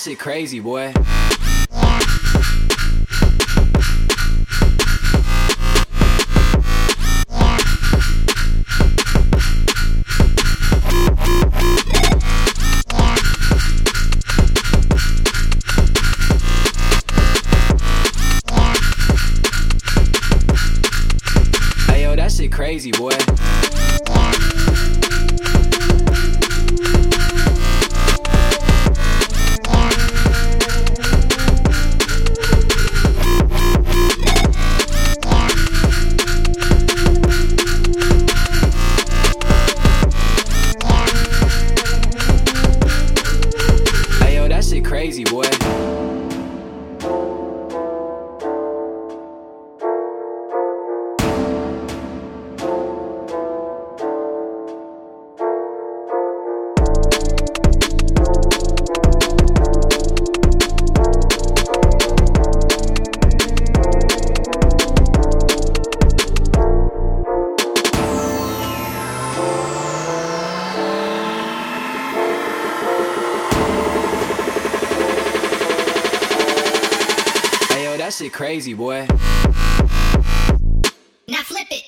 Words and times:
shit 0.00 0.18
crazy, 0.18 0.58
boy. 0.58 0.92
Hey 21.86 22.02
yo, 22.02 22.16
that 22.16 22.32
shit 22.36 22.50
crazy, 22.50 22.90
boy. 22.90 23.10
Crazy, 45.04 45.22
boy. 45.24 45.63
Shit 78.14 78.32
crazy, 78.32 78.74
boy. 78.74 79.08
Now 81.26 81.42
flip 81.42 81.66
it. 81.68 81.82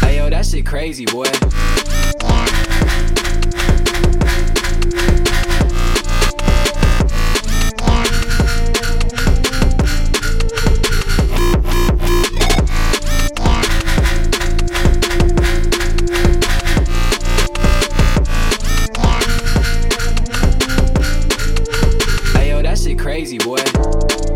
Hey 0.00 0.18
yo, 0.18 0.30
that 0.30 0.46
shit 0.48 0.64
crazy, 0.64 1.04
boy. 1.06 1.24
Crazy, 22.96 23.38
boy. 23.38 24.33